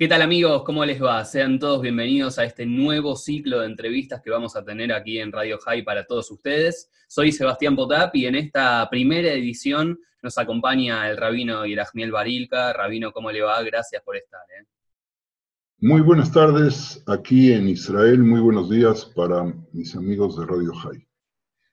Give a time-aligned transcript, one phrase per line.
[0.00, 0.62] ¿Qué tal amigos?
[0.62, 1.24] ¿Cómo les va?
[1.24, 5.32] Sean todos bienvenidos a este nuevo ciclo de entrevistas que vamos a tener aquí en
[5.32, 6.88] Radio High para todos ustedes.
[7.08, 12.72] Soy Sebastián Potap y en esta primera edición nos acompaña el rabino Yerajmiel Barilka.
[12.72, 13.60] Rabino, ¿cómo le va?
[13.64, 14.40] Gracias por estar.
[14.56, 14.66] ¿eh?
[15.80, 21.08] Muy buenas tardes aquí en Israel, muy buenos días para mis amigos de Radio High.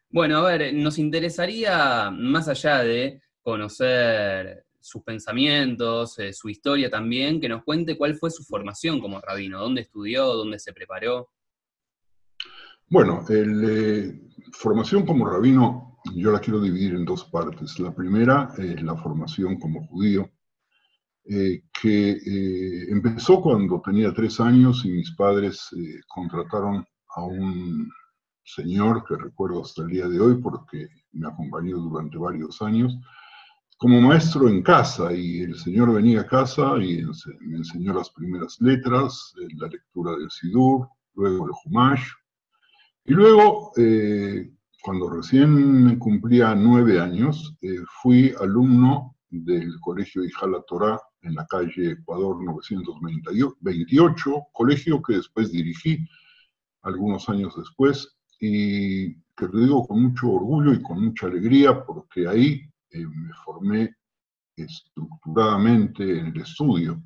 [0.09, 7.41] Bueno, a ver, nos interesaría, más allá de conocer sus pensamientos, eh, su historia también,
[7.41, 11.31] que nos cuente cuál fue su formación como rabino, dónde estudió, dónde se preparó.
[12.87, 14.21] Bueno, la eh,
[14.51, 17.79] formación como rabino yo la quiero dividir en dos partes.
[17.79, 20.29] La primera es la formación como judío,
[21.23, 22.19] eh, que
[22.91, 25.67] empezó cuando tenía tres años y mis padres
[26.07, 27.89] contrataron a un
[28.43, 32.95] señor que recuerdo hasta el día de hoy porque me acompañó durante varios años,
[33.77, 37.03] como maestro en casa y el señor venía a casa y
[37.41, 42.07] me enseñó las primeras letras, eh, la lectura del Sidur, luego el Humash.
[43.03, 44.49] Y luego, eh,
[44.81, 51.91] cuando recién cumplía nueve años, eh, fui alumno del colegio Ijala Torah en la calle
[51.91, 55.99] Ecuador 928, colegio que después dirigí
[56.83, 62.27] algunos años después y que lo digo con mucho orgullo y con mucha alegría porque
[62.27, 62.61] ahí
[62.95, 63.95] eh, me formé
[64.55, 67.01] estructuradamente en el estudio.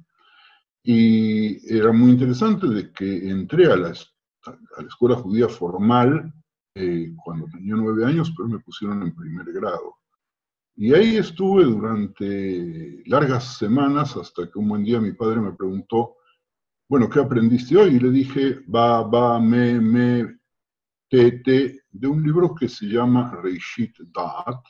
[0.83, 6.31] Y era muy interesante de que entré a la, a la escuela judía formal
[6.75, 9.95] eh, cuando tenía nueve años, pero me pusieron en primer grado.
[10.75, 16.15] Y ahí estuve durante largas semanas hasta que un buen día mi padre me preguntó,
[16.87, 17.95] bueno, ¿qué aprendiste hoy?
[17.95, 20.39] Y le dije, ba, ba, me, me,
[21.09, 24.63] te, te, de un libro que se llama Reishit Da'at,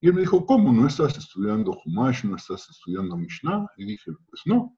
[0.00, 0.72] y él me dijo, ¿cómo?
[0.72, 2.24] ¿No estás estudiando Humash?
[2.24, 3.66] ¿No estás estudiando Mishnah?
[3.78, 4.76] Y dije, pues no.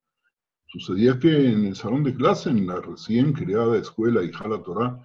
[0.67, 5.03] Sucedía que en el salón de clase, en la recién creada escuela Hijala Torah,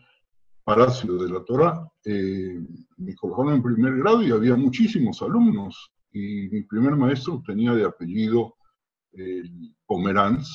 [0.64, 2.60] Palacio de la Torah, eh,
[2.98, 5.92] me colocaron en primer grado y había muchísimos alumnos.
[6.12, 8.56] Y mi primer maestro tenía de apellido
[9.14, 9.44] eh,
[9.88, 10.48] Pomeranz.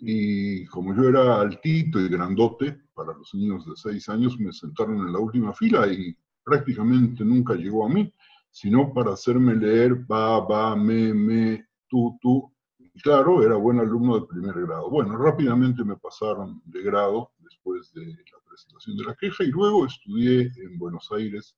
[0.00, 4.98] Y como yo era altito y grandote, para los niños de seis años me sentaron
[4.98, 6.14] en la última fila y
[6.44, 8.12] prácticamente nunca llegó a mí
[8.50, 12.52] sino para hacerme leer ba, ba, me, me, tú, tú.
[12.78, 14.90] Y claro, era buen alumno de primer grado.
[14.90, 19.86] Bueno, rápidamente me pasaron de grado después de la presentación de la queja y luego
[19.86, 21.56] estudié en Buenos Aires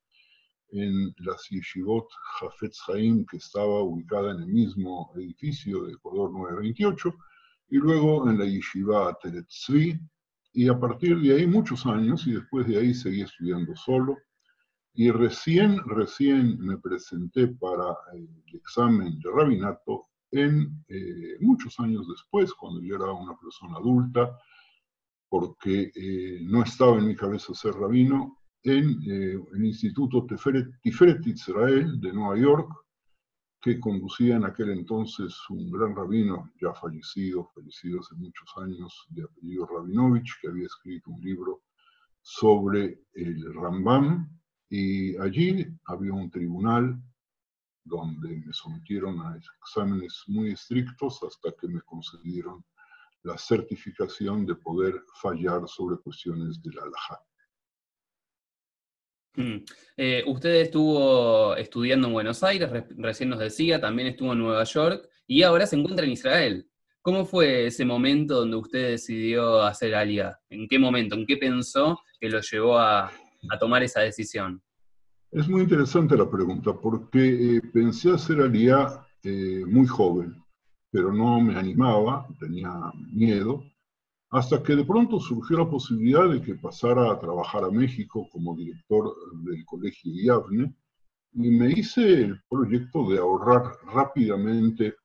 [0.73, 2.07] en la yeshivot
[2.39, 7.15] Jafetz Haim, que estaba ubicada en el mismo edificio de Ecuador 928,
[7.71, 9.99] y luego en la yeshiva Teretzvi,
[10.53, 14.17] y a partir de ahí muchos años, y después de ahí seguí estudiando solo,
[14.95, 22.53] y recién, recién me presenté para el examen de rabinato en eh, muchos años después,
[22.55, 24.39] cuando yo era una persona adulta,
[25.29, 32.01] porque eh, no estaba en mi cabeza ser rabino, en eh, el Instituto Tiferet Israel
[32.01, 32.71] de Nueva York,
[33.63, 39.25] que conducía en aquel entonces un gran rabino, ya fallecido, fallecido hace muchos años, de
[39.25, 41.63] apellido Rabinovich, que había escrito un libro
[42.23, 44.40] sobre el Rambam,
[44.71, 47.03] y allí había un tribunal
[47.85, 52.65] donde me sometieron a exámenes muy estrictos hasta que me concedieron
[53.25, 57.21] la certificación de poder fallar sobre cuestiones de la alhaja.
[59.35, 59.65] Mm.
[59.97, 65.09] Eh, usted estuvo estudiando en Buenos Aires, recién nos decía, también estuvo en Nueva York
[65.27, 66.67] y ahora se encuentra en Israel.
[67.03, 70.39] ¿Cómo fue ese momento donde usted decidió hacer Alia?
[70.49, 71.15] ¿En qué momento?
[71.15, 73.11] ¿En qué pensó que lo llevó a,
[73.49, 74.63] a tomar esa decisión?
[75.31, 80.43] Es muy interesante la pregunta porque eh, pensé hacer alía eh, muy joven,
[80.91, 82.73] pero no me animaba, tenía
[83.13, 83.63] miedo,
[84.31, 88.57] hasta que de pronto surgió la posibilidad de que pasara a trabajar a México como
[88.57, 89.15] director
[89.45, 90.75] del Colegio IAVNE
[91.35, 94.97] y me hice el proyecto de ahorrar rápidamente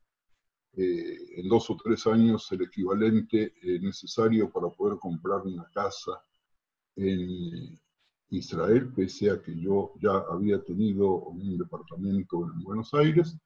[0.73, 6.20] eh, en dos o tres años el equivalente necesario para poder comprar una casa
[6.96, 7.79] en,
[8.29, 13.37] Israel, pese a que yo ya había tenido un departamento en Buenos Aires.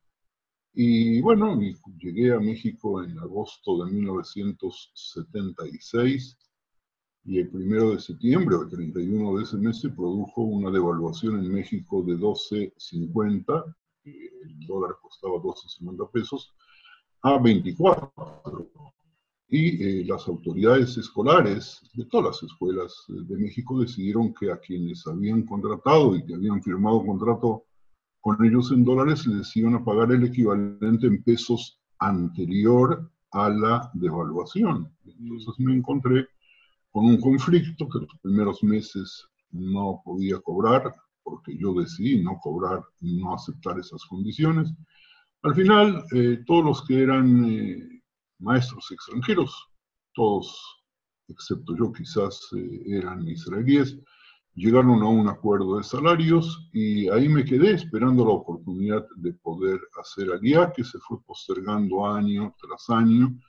[0.74, 1.60] Y bueno,
[1.98, 6.38] llegué a México en agosto de 1976
[7.26, 11.54] y el primero de septiembre, el 31 de ese mes, se produjo una devaluación en
[11.54, 13.76] México de 12.50,
[14.06, 16.56] el dólar costaba 12.50 pesos,
[17.22, 18.14] a 24
[19.50, 25.06] y eh, las autoridades escolares de todas las escuelas de México decidieron que a quienes
[25.08, 27.66] habían contratado y que habían firmado contrato
[28.22, 33.92] con ellos en dólares les iban a pagar el equivalente en pesos anterior a la
[33.94, 34.92] devaluación.
[35.06, 36.28] Entonces me encontré
[36.92, 40.94] con un conflicto que los primeros meses no podía cobrar,
[41.24, 44.72] porque yo decidí no cobrar y no aceptar esas condiciones.
[45.44, 47.99] Al final, eh, todos los que eran eh,
[48.40, 49.70] maestros extranjeros,
[50.14, 50.84] todos,
[51.28, 53.98] excepto yo quizás, eh, eran israelíes,
[54.56, 59.80] llegaron a un acuerdo de salarios y ahí me quedé esperando la oportunidad de poder
[60.02, 63.40] hacer aliá, que se fue postergando año tras año,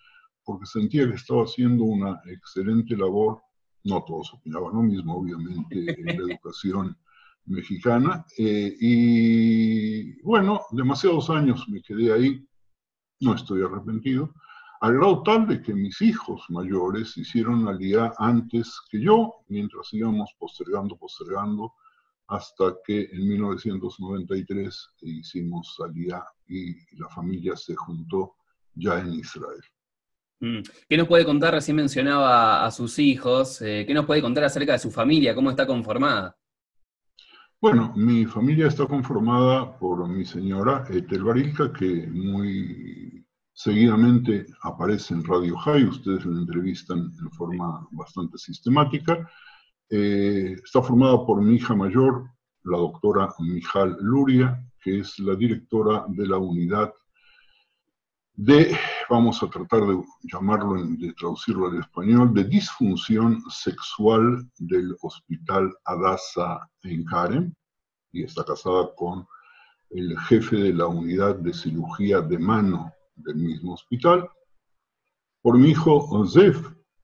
[0.44, 3.40] porque sentía que estaba haciendo una excelente labor.
[3.84, 6.96] No todos opinaban lo mismo, obviamente, en la educación
[7.46, 8.24] mexicana.
[8.38, 12.46] Eh, y bueno, demasiados años me quedé ahí,
[13.20, 14.32] no estoy arrepentido,
[14.80, 20.34] al grado tal de que mis hijos mayores hicieron alía antes que yo, mientras íbamos
[20.38, 21.74] postergando, postergando,
[22.28, 28.36] hasta que en 1993 hicimos alía y la familia se juntó
[28.74, 29.60] ya en Israel.
[30.40, 30.60] Mm.
[30.88, 31.52] ¿Qué nos puede contar?
[31.52, 33.60] Recién mencionaba a sus hijos.
[33.60, 35.34] Eh, ¿Qué nos puede contar acerca de su familia?
[35.34, 36.34] ¿Cómo está conformada?
[37.60, 43.19] Bueno, mi familia está conformada por mi señora Etel Barilka, que muy
[43.52, 49.28] seguidamente aparece en Radio High, ustedes la entrevistan en forma bastante sistemática.
[49.88, 52.30] Eh, está formada por mi hija mayor,
[52.64, 56.92] la doctora Mijal Luria, que es la directora de la unidad
[58.34, 58.74] de,
[59.10, 66.66] vamos a tratar de llamarlo, de traducirlo al español, de disfunción sexual del Hospital Adasa
[66.82, 67.54] en Karen,
[68.12, 69.26] y está casada con
[69.90, 72.90] el jefe de la unidad de cirugía de mano
[73.24, 74.28] del mismo hospital,
[75.42, 76.58] por mi hijo Zef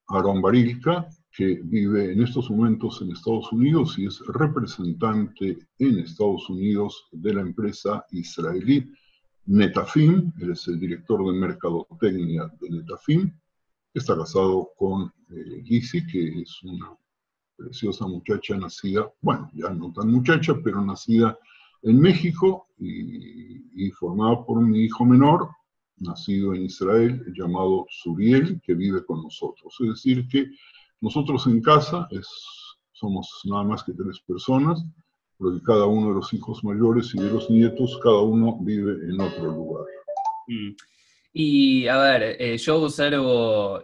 [0.09, 6.49] Aaron Barilka, que vive en estos momentos en Estados Unidos y es representante en Estados
[6.49, 8.91] Unidos de la empresa israelí
[9.47, 13.33] Netafim, él es el director de mercadotecnia de Netafim,
[13.95, 15.63] está casado con eh,
[16.11, 16.97] que es una
[17.57, 21.39] preciosa muchacha nacida, bueno, ya no tan muchacha, pero nacida
[21.83, 25.49] en México y, formada por mi hijo menor,
[25.99, 29.75] nacido en Israel, llamado Suriel, que vive con nosotros.
[29.81, 30.47] Es decir, que
[31.01, 32.29] nosotros en casa es,
[32.93, 34.85] somos nada más que tres personas,
[35.39, 39.21] porque cada uno de los hijos mayores y de los nietos, cada uno vive en
[39.21, 39.85] otro lugar.
[40.47, 40.75] Mm.
[41.33, 43.83] Y a ver, eh, yo observo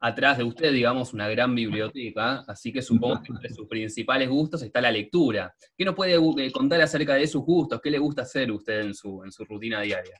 [0.00, 4.62] atrás de usted, digamos, una gran biblioteca, así que supongo que entre sus principales gustos
[4.62, 5.54] está la lectura.
[5.76, 7.80] ¿Qué nos puede eh, contar acerca de sus gustos?
[7.82, 10.18] ¿Qué le gusta hacer usted en su, en su rutina diaria?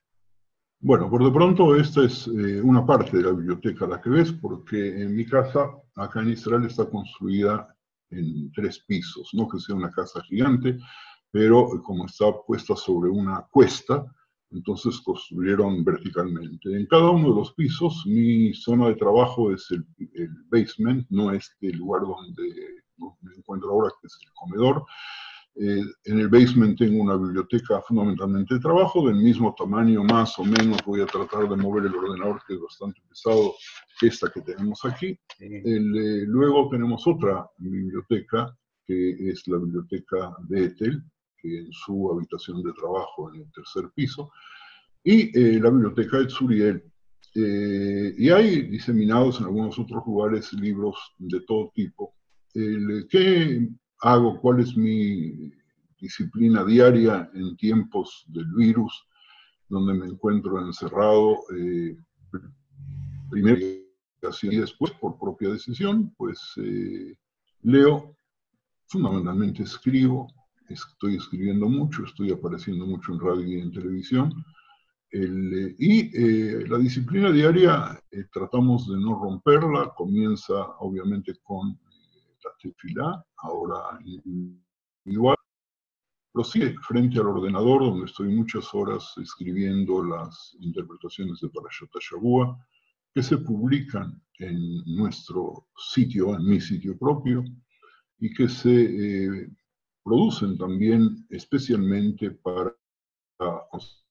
[0.83, 4.33] Bueno, por de pronto esta es eh, una parte de la biblioteca la que ves,
[4.33, 7.69] porque en mi casa, acá en Israel, está construida
[8.09, 10.79] en tres pisos, no que sea una casa gigante,
[11.31, 14.07] pero como está puesta sobre una cuesta,
[14.53, 16.75] entonces construyeron verticalmente.
[16.75, 19.85] En cada uno de los pisos, mi zona de trabajo es el,
[20.51, 22.83] basement, no este lugar donde
[23.21, 24.83] me encuentro ahora, que es el comedor.
[25.57, 30.45] Eh, en el basement tengo una biblioteca fundamentalmente de trabajo, del mismo tamaño, más o
[30.45, 30.79] menos.
[30.87, 33.55] Voy a tratar de mover el ordenador, que es bastante pesado,
[33.99, 35.19] que esta que tenemos aquí.
[35.39, 38.57] Eh, luego tenemos otra biblioteca,
[38.87, 41.03] que es la biblioteca de Ethel,
[41.43, 44.31] en su habitación de trabajo en el tercer piso,
[45.03, 46.85] y eh, la biblioteca de Zuriel.
[47.35, 52.15] Eh, y hay diseminados en algunos otros lugares libros de todo tipo.
[52.53, 53.69] ¿Qué
[54.01, 54.41] hago?
[54.41, 55.53] ¿Cuál es mi
[55.99, 59.07] disciplina diaria en tiempos del virus,
[59.69, 61.39] donde me encuentro encerrado?
[61.57, 61.97] Eh,
[63.31, 63.61] primero
[64.43, 66.55] y después, por propia decisión, pues
[67.63, 68.15] leo,
[68.87, 70.29] fundamentalmente escribo,
[70.69, 74.45] estoy escribiendo mucho, estoy apareciendo mucho en radio y en televisión.
[75.13, 81.79] Eh, y eh, la disciplina diaria eh, tratamos de no romperla, comienza obviamente con
[82.61, 83.99] tefilá, ahora
[85.05, 85.37] igual,
[86.45, 92.59] sí frente al ordenador donde estoy muchas horas escribiendo las interpretaciones de Parashat Shavua
[93.15, 97.45] que se publican en nuestro sitio, en mi sitio propio,
[98.19, 99.51] y que se
[100.05, 102.75] producen también especialmente para
[103.73, 104.05] los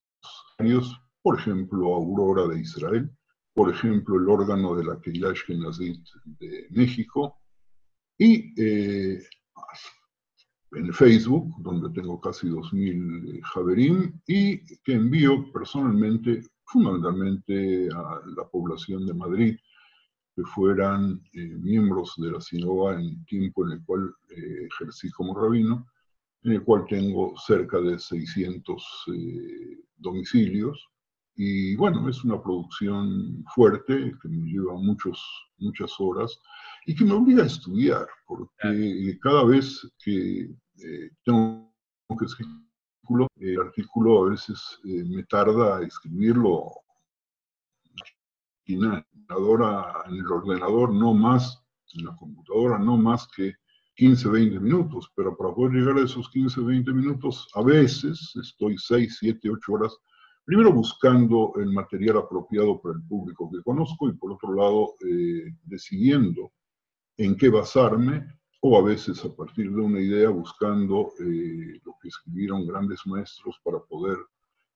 [1.21, 3.09] por ejemplo, Aurora de Israel,
[3.53, 7.39] por ejemplo, el órgano de la Keilah Ashkenazit de México,
[8.19, 9.23] y eh,
[10.73, 19.05] en Facebook, donde tengo casi 2.000 Javerim, y que envío personalmente, fundamentalmente a la población
[19.07, 19.57] de Madrid,
[20.35, 25.09] que fueran eh, miembros de la sinagoga en el tiempo en el cual eh, ejercí
[25.11, 25.87] como rabino,
[26.43, 30.87] en el cual tengo cerca de 600 eh, domicilios,
[31.41, 35.17] y bueno, es una producción fuerte que me lleva muchos,
[35.59, 36.37] muchas horas
[36.85, 41.71] y que me obliga a estudiar, porque cada vez que eh, tengo
[42.19, 42.57] que escribir
[43.37, 46.73] el artículo a veces eh, me tarda a escribirlo
[48.65, 53.53] en el ordenador no más, en la computadora no más que
[53.95, 58.77] 15, 20 minutos, pero para poder llegar a esos 15, 20 minutos, a veces estoy
[58.77, 59.97] 6, 7, 8 horas,
[60.45, 65.53] primero buscando el material apropiado para el público que conozco y por otro lado eh,
[65.63, 66.51] decidiendo
[67.17, 68.25] en qué basarme
[68.61, 73.59] o a veces a partir de una idea buscando eh, lo que escribieron grandes maestros
[73.63, 74.17] para poder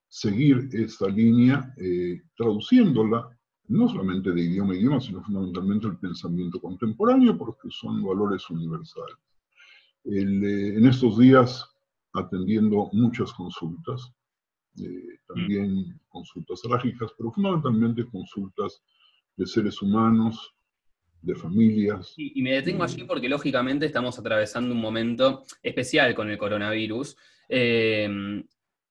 [0.08, 3.28] seguir esta línea, eh, traduciéndola
[3.70, 9.16] no solamente de idioma a idioma, sino fundamentalmente el pensamiento contemporáneo, porque son valores universales.
[10.04, 11.66] En estos días,
[12.14, 14.14] atendiendo muchas consultas,
[14.82, 18.82] eh, también consultas trágicas, pero fundamentalmente consultas
[19.36, 20.54] de seres humanos,
[21.22, 22.14] de familias.
[22.18, 27.16] Y, y me detengo allí porque lógicamente estamos atravesando un momento especial con el coronavirus.
[27.50, 28.44] Eh,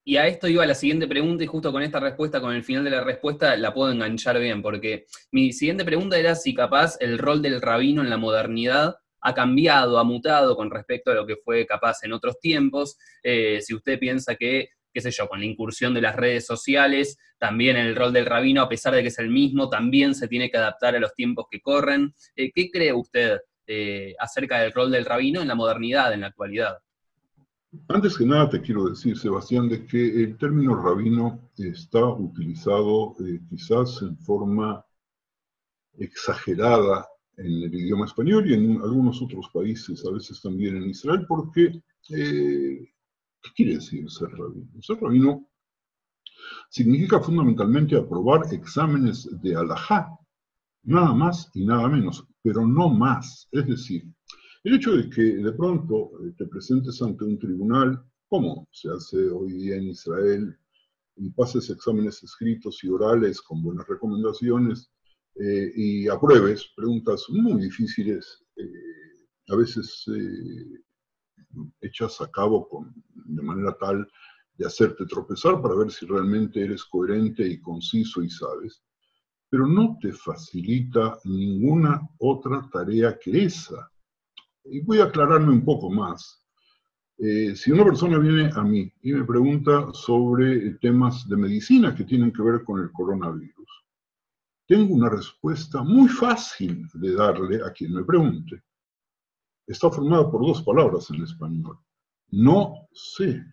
[0.05, 2.83] y a esto iba la siguiente pregunta, y justo con esta respuesta, con el final
[2.83, 7.19] de la respuesta, la puedo enganchar bien, porque mi siguiente pregunta era si capaz el
[7.19, 11.37] rol del rabino en la modernidad ha cambiado, ha mutado con respecto a lo que
[11.37, 15.47] fue capaz en otros tiempos, eh, si usted piensa que, qué sé yo, con la
[15.47, 19.19] incursión de las redes sociales, también el rol del rabino, a pesar de que es
[19.19, 22.15] el mismo, también se tiene que adaptar a los tiempos que corren.
[22.37, 26.29] Eh, ¿Qué cree usted eh, acerca del rol del rabino en la modernidad, en la
[26.29, 26.79] actualidad?
[27.89, 33.41] Antes que nada te quiero decir, Sebastián, de que el término rabino está utilizado eh,
[33.49, 34.85] quizás en forma
[35.99, 37.09] exagerada
[37.39, 41.73] en el idioma español y en algunos otros países, a veces también en Israel, porque
[43.43, 44.83] ¿qué quiere decir ser rabino?
[44.83, 45.49] Ser rabino
[46.71, 50.09] significa fundamentalmente aprobar exámenes de alajá,
[50.85, 53.49] nada más y nada menos, pero no más.
[53.53, 54.05] Es decir,
[54.65, 59.29] el hecho de que de pronto eh, te presentes ante un tribunal, como se hace
[59.29, 60.57] hoy día en Israel,
[61.17, 64.91] y pases exámenes escritos y orales con buenas recomendaciones
[65.35, 68.63] eh, y apruebes preguntas muy difíciles, eh,
[69.49, 70.07] a veces
[71.83, 72.95] hechas a cabo con,
[73.25, 74.09] de manera tal
[74.55, 78.83] de hacerte tropezar para ver si realmente eres coherente y conciso y sabes,
[79.49, 83.91] pero no te facilita ninguna otra tarea que esa.
[84.65, 86.43] Y voy a aclararme un poco más.
[87.19, 92.05] Eh, si una persona viene a mí y me pregunta sobre temas de medicina que
[92.05, 93.69] tienen que ver con el coronavirus,
[94.67, 98.63] tengo una respuesta muy fácil de darle a quien me pregunte.
[99.67, 101.79] Está formada por dos palabras en español.
[102.33, 103.45] No sé.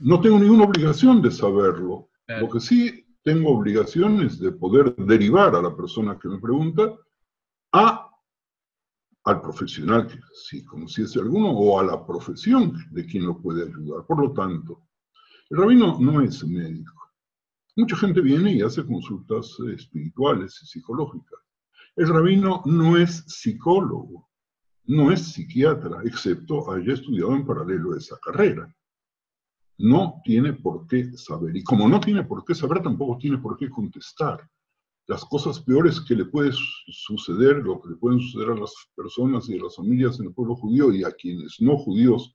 [0.00, 2.10] No tengo ninguna obligación de saberlo.
[2.26, 6.94] Lo que sí tengo obligaciones de poder derivar a la persona que me pregunta
[7.72, 8.04] a
[9.24, 14.06] al profesional que si conociese alguno o a la profesión de quien lo puede ayudar.
[14.06, 14.88] Por lo tanto,
[15.50, 17.12] el rabino no es médico.
[17.76, 21.38] Mucha gente viene y hace consultas espirituales y psicológicas.
[21.94, 24.27] El rabino no es psicólogo,
[24.88, 28.74] no es psiquiatra, excepto haya estudiado en paralelo esa carrera.
[29.76, 31.54] No tiene por qué saber.
[31.56, 34.48] Y como no tiene por qué saber, tampoco tiene por qué contestar
[35.06, 39.48] las cosas peores que le puede suceder, lo que le pueden suceder a las personas
[39.48, 42.34] y a las familias en el pueblo judío y a quienes no judíos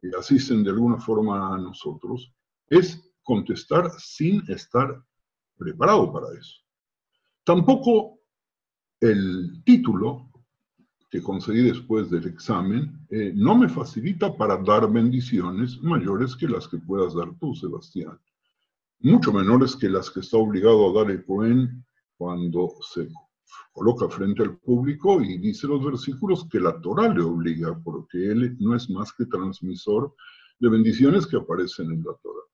[0.00, 2.32] que asisten de alguna forma a nosotros,
[2.68, 5.02] es contestar sin estar
[5.56, 6.56] preparado para eso.
[7.44, 8.18] Tampoco
[9.00, 10.31] el título
[11.12, 16.66] que conseguí después del examen eh, no me facilita para dar bendiciones mayores que las
[16.66, 18.18] que puedas dar tú, Sebastián.
[19.00, 21.84] Mucho menores que las que está obligado a dar el Cohen
[22.16, 23.10] cuando se
[23.74, 28.56] coloca frente al público y dice los versículos que la Torah le obliga, porque él
[28.58, 30.14] no es más que transmisor
[30.60, 32.46] de bendiciones que aparecen en la Torah.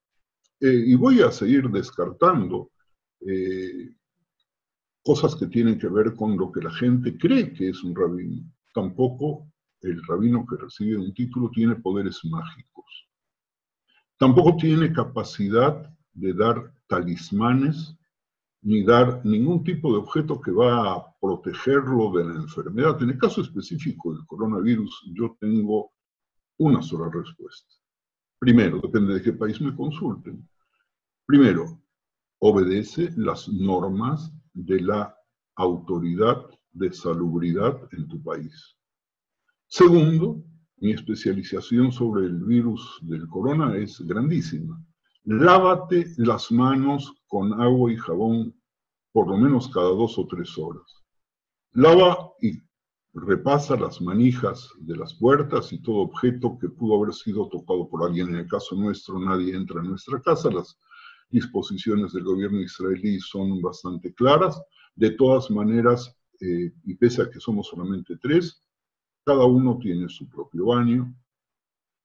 [0.62, 2.73] Eh, y voy a seguir descartando
[3.21, 3.95] eh,
[5.09, 8.43] cosas que tienen que ver con lo que la gente cree que es un rabino.
[8.75, 9.50] Tampoco
[9.81, 13.09] el rabino que recibe un título tiene poderes mágicos.
[14.19, 17.97] Tampoco tiene capacidad de dar talismanes
[18.61, 23.03] ni dar ningún tipo de objeto que va a protegerlo de la enfermedad.
[23.03, 25.91] En el caso específico del coronavirus, yo tengo
[26.59, 27.73] una sola respuesta.
[28.38, 30.47] Primero, depende de qué país me consulten.
[31.25, 31.81] Primero,
[32.41, 35.17] obedece las normas de la
[35.55, 38.77] autoridad de salubridad en tu país.
[39.69, 40.43] Segundo,
[40.79, 44.83] mi especialización sobre el virus del corona es grandísima.
[45.25, 48.55] lávate las manos con agua y jabón
[49.12, 51.05] por lo menos cada dos o tres horas.
[51.73, 52.62] Lava y
[53.15, 58.05] repasa las manijas de las puertas y todo objeto que pudo haber sido tocado por
[58.05, 58.29] alguien.
[58.31, 60.50] En el caso nuestro, nadie entra en nuestra casa.
[61.30, 64.61] Disposiciones del gobierno israelí son bastante claras.
[64.94, 68.62] De todas maneras, eh, y pese a que somos solamente tres,
[69.25, 71.14] cada uno tiene su propio baño,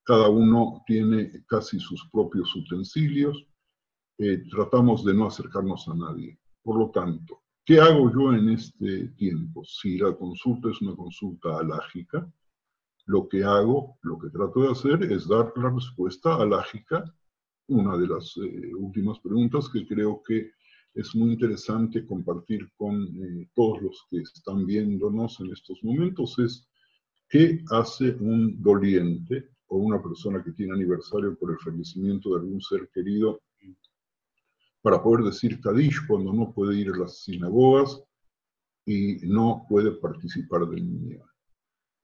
[0.03, 3.47] cada uno tiene casi sus propios utensilios,
[4.17, 6.37] eh, tratamos de no acercarnos a nadie.
[6.61, 9.63] Por lo tanto, ¿qué hago yo en este tiempo?
[9.63, 12.29] Si la consulta es una consulta alágica,
[13.05, 17.03] lo que hago, lo que trato de hacer es dar la respuesta alágica,
[17.67, 20.51] una de las eh, últimas preguntas que creo que
[20.93, 26.67] es muy interesante compartir con eh, todos los que están viéndonos en estos momentos es
[27.29, 32.61] ¿qué hace un doliente o una persona que tiene aniversario por el fallecimiento de algún
[32.61, 33.41] ser querido
[34.83, 38.03] para poder decir Kadish cuando no puede ir a las sinagogas
[38.85, 41.23] y no puede participar del Minyan.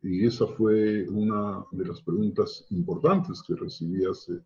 [0.01, 4.39] Y esa fue una de las preguntas importantes que recibí hace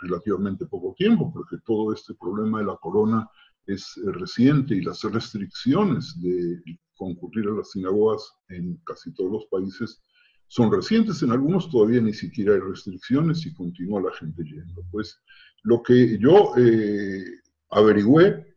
[0.00, 3.28] relativamente poco tiempo, porque todo este problema de la corona
[3.66, 6.60] es eh, reciente y las restricciones de
[6.96, 10.02] concurrir a las sinagogas en casi todos los países
[10.48, 14.82] son recientes, en algunos todavía ni siquiera hay restricciones y continúa la gente yendo.
[14.90, 15.20] Pues
[15.62, 17.22] lo que yo eh,
[17.70, 18.56] averigüé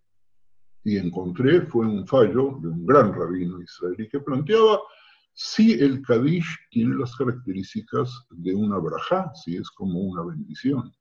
[0.85, 4.79] y encontré fue un fallo de un gran rabino israelí que planteaba
[5.33, 10.91] si el Kadish tiene las características de una braja, si es como una bendición.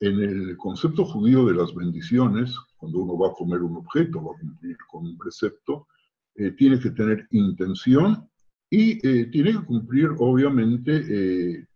[0.00, 4.36] En el concepto judío de las bendiciones, cuando uno va a comer un objeto, va
[4.36, 5.88] a cumplir con un precepto,
[6.36, 8.28] eh, tiene que tener intención
[8.70, 11.66] y eh, tiene que cumplir, obviamente, eh,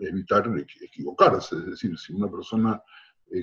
[0.00, 1.56] evitar equivocarse.
[1.56, 2.80] Es decir, si una persona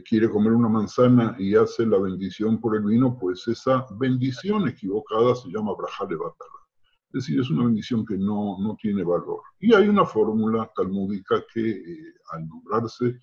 [0.03, 5.33] quiere comer una manzana y hace la bendición por el vino, pues esa bendición equivocada
[5.33, 6.66] se llama braja de batala.
[7.07, 9.41] Es decir, es una bendición que no, no tiene valor.
[9.59, 11.81] Y hay una fórmula talmúdica que
[12.31, 13.19] al nombrarse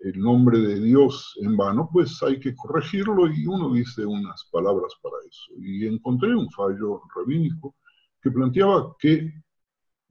[0.00, 4.92] el nombre de Dios en vano, pues hay que corregirlo y uno dice unas palabras
[5.02, 5.52] para eso.
[5.60, 7.76] Y encontré un fallo rabínico
[8.22, 9.32] que planteaba que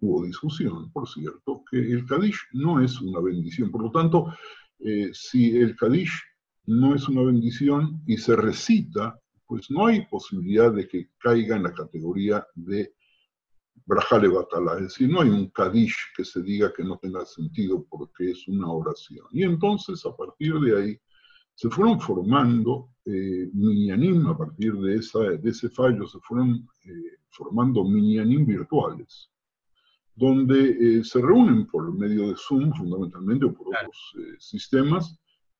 [0.01, 3.71] hubo discusión, por cierto, que el Kadish no es una bendición.
[3.71, 4.34] Por lo tanto,
[4.80, 6.21] eh, si el Kadish
[6.65, 11.63] no es una bendición y se recita, pues no hay posibilidad de que caiga en
[11.63, 12.93] la categoría de
[13.88, 17.86] Brajale Batala, es decir, no hay un Kadish que se diga que no tenga sentido
[17.89, 19.26] porque es una oración.
[19.32, 21.00] Y entonces, a partir de ahí,
[21.56, 27.17] se fueron formando eh, minyanim, a partir de, esa, de ese fallo, se fueron eh,
[27.30, 29.32] formando minyanim virtuales,
[30.13, 35.17] donde eh, se reúnen por medio de Zoom, fundamentalmente, o por otros eh, sistemas,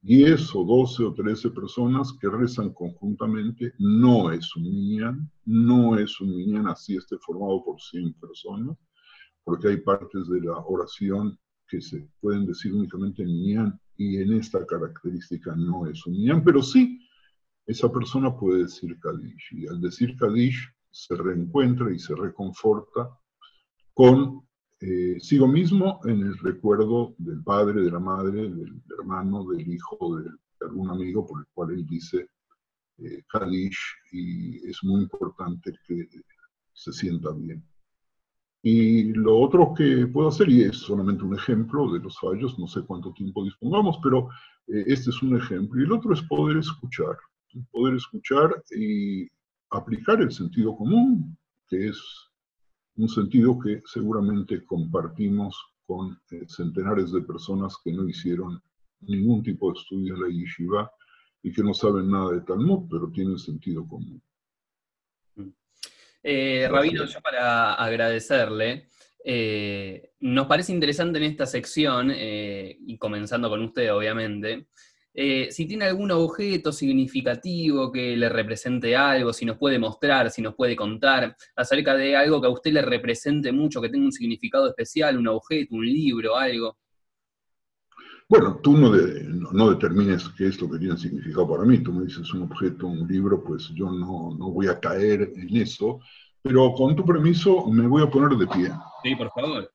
[0.08, 6.22] 10 o 12 o 13 personas que rezan conjuntamente, no es un minyan, no es
[6.22, 8.78] un minyan así esté formado por 100 personas,
[9.44, 14.32] porque hay partes de la oración que se pueden decir únicamente en minyan y en
[14.32, 17.06] esta característica no es un minyan, pero sí
[17.66, 23.10] esa persona puede decir Kadish y al decir Kadish se reencuentra y se reconforta
[23.94, 24.47] con
[24.80, 30.18] eh, sigo mismo en el recuerdo del padre, de la madre, del hermano, del hijo,
[30.18, 30.30] de,
[30.62, 32.30] algún amigo por el cual él dice
[33.00, 33.24] eh,
[34.12, 36.08] y es muy importante que
[36.74, 37.64] se sienta bien.
[38.62, 42.68] Y lo otro que puedo hacer, y es solamente un ejemplo de los fallos, no
[42.68, 44.30] sé cuánto tiempo dispongamos, pero
[44.68, 45.80] eh, este es un ejemplo.
[45.80, 47.18] Y el otro es poder escuchar,
[47.72, 49.28] poder escuchar y
[49.70, 51.38] aplicar el sentido común,
[51.68, 52.27] que es
[52.98, 55.56] un sentido que seguramente compartimos
[55.86, 58.62] con eh, centenares de personas que no hicieron
[59.02, 60.92] ningún tipo de estudio en la yeshiva
[61.44, 64.22] y que no saben nada de Talmud, pero tienen sentido común.
[66.24, 68.90] Eh, Rabino, yo para agradecerle,
[69.24, 74.68] eh, nos parece interesante en esta sección, y comenzando con usted obviamente,
[75.20, 80.44] eh, si tiene algún objeto significativo que le represente algo, si nos puede mostrar, si
[80.44, 84.12] nos puede contar acerca de algo que a usted le represente mucho, que tenga un
[84.12, 86.78] significado especial, un objeto, un libro, algo.
[88.30, 88.92] Bueno, tú no,
[89.54, 91.80] no, determines qué es lo que tiene significado para mí.
[91.80, 95.58] Tú me dices un objeto, un libro, pues yo no, no voy a caer en
[95.58, 96.00] eso.
[96.44, 98.72] Pero con tu permiso me voy a poner de pie.
[99.02, 99.72] Sí, por favor.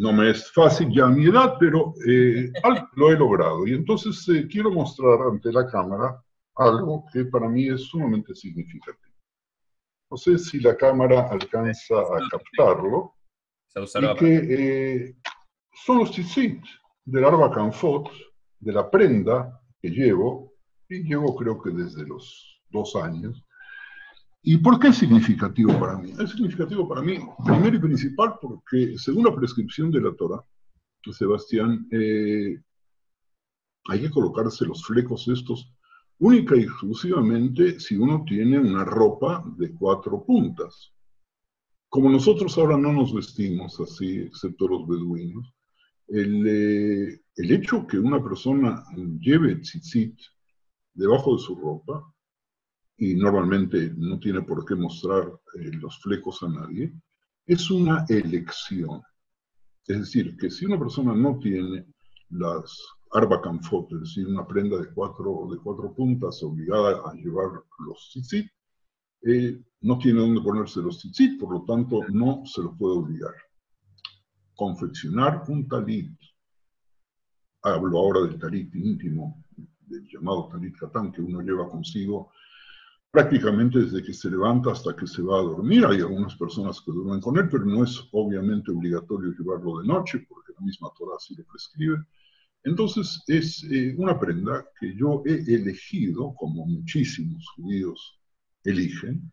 [0.00, 2.50] No me es fácil ya a mi edad, pero eh,
[2.96, 3.66] lo he logrado.
[3.66, 6.24] Y entonces eh, quiero mostrar ante la cámara
[6.56, 9.14] algo que para mí es sumamente significativo.
[10.10, 13.14] No sé si la cámara alcanza a captarlo.
[13.76, 14.36] Y que
[15.04, 15.16] eh,
[15.84, 16.64] son los tzitzit
[17.04, 18.10] del Arba Canfot,
[18.58, 20.54] de la prenda que llevo,
[20.88, 23.44] y llevo creo que desde los dos años.
[24.42, 26.12] ¿Y por qué es significativo para mí?
[26.18, 30.42] Es significativo para mí, primero y principal, porque según la prescripción de la Torah,
[31.12, 32.60] Sebastián, eh,
[33.86, 35.72] hay que colocarse los flecos estos
[36.18, 40.92] única y exclusivamente si uno tiene una ropa de cuatro puntas.
[41.88, 45.52] Como nosotros ahora no nos vestimos así, excepto los beduinos,
[46.08, 48.84] el, eh, el hecho que una persona
[49.18, 50.18] lleve tzitzit
[50.94, 52.04] debajo de su ropa,
[53.00, 56.92] y normalmente no tiene por qué mostrar eh, los flecos a nadie,
[57.46, 59.00] es una elección.
[59.86, 61.86] Es decir, que si una persona no tiene
[62.28, 62.78] las
[63.12, 68.10] arba canfot, es decir, una prenda de cuatro, de cuatro puntas obligada a llevar los
[68.10, 68.46] tzitzit,
[69.22, 73.34] eh, no tiene dónde ponerse los tzitzit, por lo tanto no se lo puede obligar.
[74.54, 76.12] Confeccionar un talit,
[77.62, 79.42] hablo ahora del talit íntimo,
[79.86, 82.30] del llamado talit katán que uno lleva consigo
[83.10, 85.84] prácticamente desde que se levanta hasta que se va a dormir.
[85.84, 90.24] Hay algunas personas que duermen con él, pero no es obviamente obligatorio llevarlo de noche,
[90.28, 91.98] porque la misma Torah así lo prescribe.
[92.62, 98.20] Entonces es eh, una prenda que yo he elegido, como muchísimos judíos
[98.64, 99.32] eligen,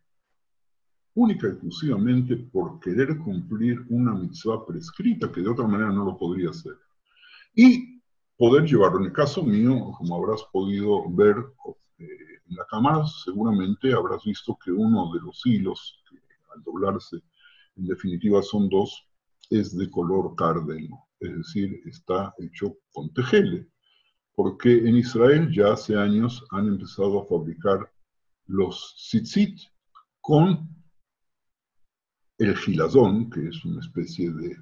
[1.13, 6.17] única y exclusivamente por querer cumplir una mitzvah prescrita que de otra manera no lo
[6.17, 6.73] podría hacer.
[7.53, 8.01] Y
[8.37, 8.99] poder llevarlo.
[8.99, 11.35] En el caso mío, como habrás podido ver
[12.49, 16.17] en la cámara, seguramente habrás visto que uno de los hilos, que
[16.55, 17.17] al doblarse
[17.75, 19.05] en definitiva son dos,
[19.49, 23.67] es de color cárdeno es decir, está hecho con tejele,
[24.35, 27.91] porque en Israel ya hace años han empezado a fabricar
[28.45, 29.59] los tzitzit
[30.21, 30.69] con
[32.37, 34.57] el gilazón, que es una especie de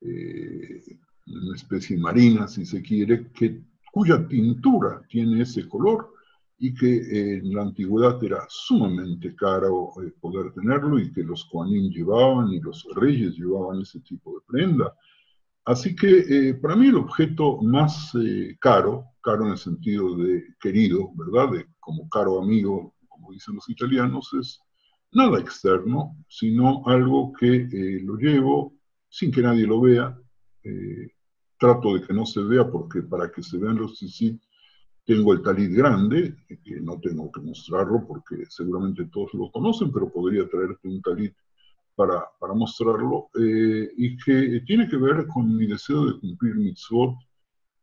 [0.00, 6.12] eh, una especie marina, si se quiere, que, cuya tintura tiene ese color
[6.64, 11.90] y que en la antigüedad era sumamente caro eh, poder tenerlo y que los Koanim
[11.90, 14.94] llevaban y los reyes llevaban ese tipo de prenda
[15.64, 20.44] Así que eh, para mí el objeto más eh, caro, caro en el sentido de
[20.60, 21.52] querido, ¿verdad?
[21.52, 24.60] De como caro amigo, como dicen los italianos, es
[25.10, 28.74] nada externo, sino algo que eh, lo llevo
[29.08, 30.16] sin que nadie lo vea.
[31.58, 34.40] trato de que no se vea porque para que se vean los sí
[35.04, 40.12] tengo el talit grande, que no tengo que mostrarlo porque seguramente todos lo conocen, pero
[40.12, 41.34] podría traerte un talit
[41.94, 47.16] para, para mostrarlo, eh, y que tiene que ver con mi deseo de cumplir mitzvot,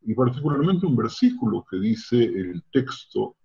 [0.02, 3.36] y particularmente un versículo que dice el texto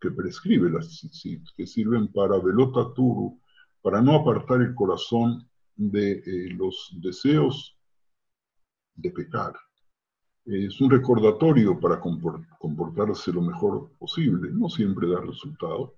[0.00, 3.40] que prescribe las tzitzit, que sirven para velota turu,
[3.82, 7.76] para no apartar el corazón de eh, los deseos
[8.94, 9.54] de pecar.
[10.46, 15.94] Es un recordatorio para comportarse lo mejor posible, no siempre da resultado,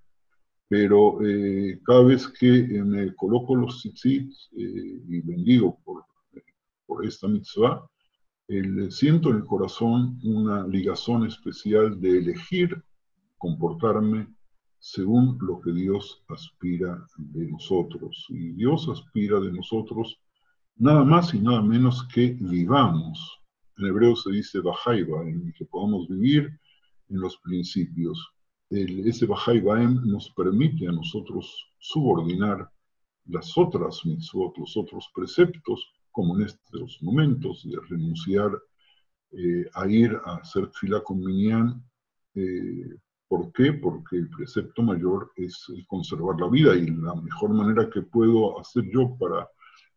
[0.69, 6.05] pero eh, cada vez que eh, me coloco los tzitzit eh, y bendigo por,
[6.87, 7.85] por esta mitzvah,
[8.91, 12.81] siento en el corazón una ligazón especial de elegir
[13.39, 14.29] comportarme
[14.79, 18.27] según lo que Dios aspira de nosotros.
[18.29, 20.21] Y Dios aspira de nosotros
[20.77, 23.41] nada más y nada menos que vivamos.
[23.79, 26.59] En hebreo se dice bajaiba, en que podamos vivir
[27.09, 28.19] en los principios
[28.71, 32.69] el, ese Bajai Baem nos permite a nosotros subordinar
[33.27, 38.51] las otras mitzvot, los otros preceptos, como en estos momentos de renunciar
[39.33, 41.83] eh, a ir a hacer fila con Minyan.
[42.35, 42.97] Eh,
[43.29, 43.73] ¿Por qué?
[43.73, 48.85] Porque el precepto mayor es conservar la vida y la mejor manera que puedo hacer
[48.93, 49.49] yo para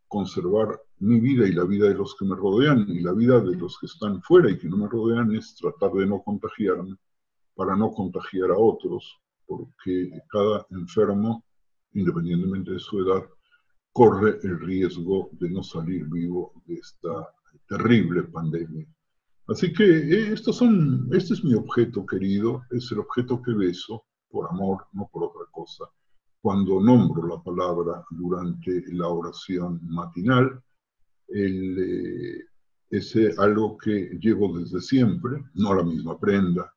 [0.10, 3.56] conservar mi vida y la vida de los que me rodean y la vida de
[3.56, 6.98] los que están fuera y que no me rodean es tratar de no contagiarme
[7.56, 11.46] para no contagiar a otros, porque cada enfermo,
[11.94, 13.24] independientemente de su edad,
[13.94, 17.30] corre el riesgo de no salir vivo de esta
[17.68, 18.88] terrible pandemia.
[19.48, 24.06] Así que eh, estos son, este es mi objeto querido, es el objeto que beso
[24.30, 25.86] por amor, no por otra cosa.
[26.42, 30.62] Cuando nombro la palabra durante la oración matinal,
[31.28, 32.44] el, eh,
[32.90, 36.74] es algo que llevo desde siempre, no la misma prenda,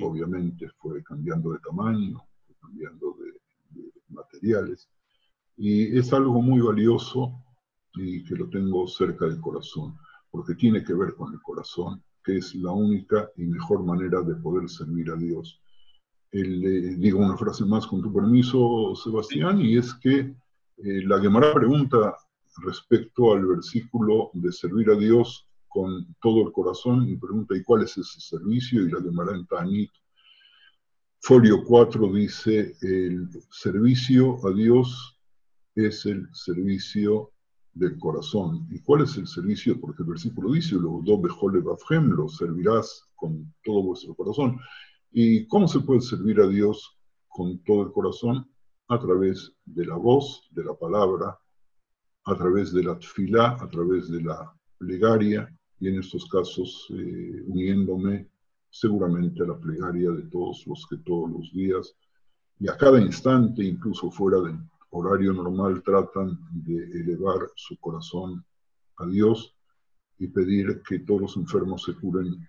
[0.00, 3.40] obviamente fue cambiando de tamaño, fue cambiando de,
[4.08, 4.88] materiales,
[5.56, 7.32] y es algo muy valioso
[7.94, 9.96] y que lo tengo cerca del corazón,
[10.30, 14.34] porque tiene que ver con el corazón, que es la única y mejor manera de
[14.36, 15.60] poder servir a Dios.
[16.32, 21.52] Eh, digo una frase más con tu permiso, Sebastián, y es que eh, la Gemara
[21.52, 22.16] pregunta
[22.58, 27.82] respecto al versículo de servir a Dios con todo el corazón, y pregunta, ¿y cuál
[27.82, 28.82] es ese servicio?
[28.82, 29.90] Y la de en Tanit,
[31.20, 35.18] folio 4, dice, el servicio a Dios
[35.74, 37.32] es el servicio
[37.72, 38.66] del corazón.
[38.70, 39.80] ¿Y cuál es el servicio?
[39.80, 41.02] Porque el versículo dice, lo
[42.28, 44.58] servirás con todo vuestro corazón.
[45.12, 46.96] ¿Y cómo se puede servir a Dios
[47.28, 48.48] con todo el corazón?
[48.88, 51.38] A través de la voz, de la palabra,
[52.24, 57.42] a través de la tfilá, a través de la plegaria, y en estos casos eh,
[57.46, 58.28] uniéndome
[58.68, 61.96] seguramente a la plegaria de todos los que todos los días
[62.60, 64.58] y a cada instante, incluso fuera del
[64.90, 68.44] horario normal, tratan de elevar su corazón
[68.98, 69.56] a Dios
[70.18, 72.46] y pedir que todos los enfermos se curen,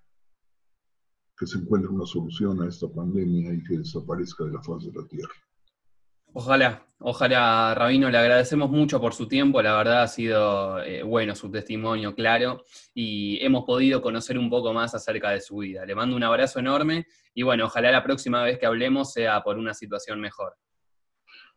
[1.38, 4.92] que se encuentre una solución a esta pandemia y que desaparezca de la faz de
[4.94, 5.34] la tierra.
[6.34, 11.36] Ojalá, ojalá, Rabino, le agradecemos mucho por su tiempo, la verdad ha sido eh, bueno
[11.36, 12.64] su testimonio, claro,
[12.94, 15.86] y hemos podido conocer un poco más acerca de su vida.
[15.86, 19.58] Le mando un abrazo enorme y bueno, ojalá la próxima vez que hablemos sea por
[19.58, 20.54] una situación mejor.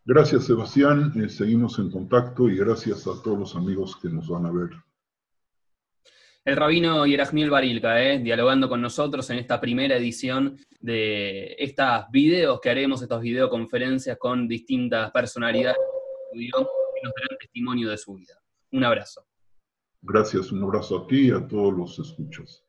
[0.04, 4.46] Gracias, Sebastián, eh, seguimos en contacto y gracias a todos los amigos que nos van
[4.46, 4.70] a ver
[6.44, 8.18] el rabino Yerajmiel Barilka, ¿eh?
[8.18, 14.46] dialogando con nosotros en esta primera edición de estos videos que haremos, estas videoconferencias con
[14.46, 15.76] distintas personalidades
[16.32, 16.48] que
[17.02, 18.34] nos darán testimonio de su vida.
[18.72, 19.26] Un abrazo.
[20.02, 22.63] Gracias, un abrazo a ti y a todos los escuchos.